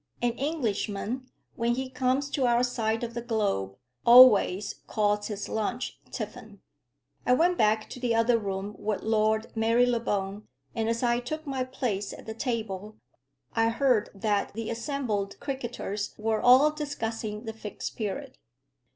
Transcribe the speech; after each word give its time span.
An 0.19 0.31
Englishman, 0.31 1.29
when 1.55 1.75
he 1.75 1.87
comes 1.87 2.31
to 2.31 2.47
our 2.47 2.63
side 2.63 3.03
of 3.03 3.13
the 3.13 3.21
globe, 3.21 3.77
always 4.03 4.81
calls 4.87 5.27
his 5.27 5.47
lunch 5.47 5.99
tiffin. 6.09 6.59
I 7.23 7.33
went 7.33 7.55
back 7.59 7.87
to 7.91 7.99
the 7.99 8.15
other 8.15 8.39
room 8.39 8.75
with 8.79 9.03
Lord 9.03 9.55
Marylebone; 9.55 10.47
and 10.73 10.89
as 10.89 11.03
I 11.03 11.19
took 11.19 11.45
my 11.45 11.63
place 11.63 12.13
at 12.13 12.25
the 12.25 12.33
table, 12.33 12.97
I 13.53 13.69
heard 13.69 14.09
that 14.15 14.53
the 14.55 14.71
assembled 14.71 15.39
cricketers 15.39 16.15
were 16.17 16.41
all 16.41 16.71
discussing 16.71 17.43
the 17.43 17.53
Fixed 17.53 17.95
Period. 17.95 18.39